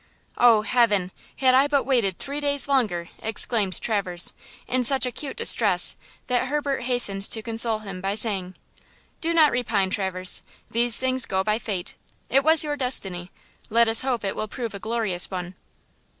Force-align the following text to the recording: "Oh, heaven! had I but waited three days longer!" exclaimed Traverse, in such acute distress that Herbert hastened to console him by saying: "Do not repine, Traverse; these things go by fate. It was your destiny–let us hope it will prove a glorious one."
"Oh, 0.39 0.63
heaven! 0.63 1.11
had 1.35 1.53
I 1.53 1.67
but 1.67 1.83
waited 1.83 2.17
three 2.17 2.39
days 2.39 2.67
longer!" 2.67 3.09
exclaimed 3.19 3.79
Traverse, 3.79 4.33
in 4.65 4.83
such 4.83 5.05
acute 5.05 5.37
distress 5.37 5.95
that 6.25 6.47
Herbert 6.47 6.85
hastened 6.85 7.21
to 7.29 7.43
console 7.43 7.77
him 7.85 8.01
by 8.01 8.15
saying: 8.15 8.55
"Do 9.19 9.31
not 9.31 9.51
repine, 9.51 9.91
Traverse; 9.91 10.41
these 10.71 10.97
things 10.97 11.27
go 11.27 11.43
by 11.43 11.59
fate. 11.59 11.93
It 12.31 12.43
was 12.43 12.63
your 12.63 12.75
destiny–let 12.75 13.87
us 13.87 14.01
hope 14.01 14.23
it 14.25 14.35
will 14.35 14.47
prove 14.47 14.73
a 14.73 14.79
glorious 14.79 15.29
one." 15.29 15.53